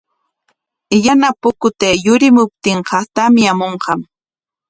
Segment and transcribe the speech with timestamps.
[1.05, 3.99] Yana pukutay yurimuptinqa tamyamunqam.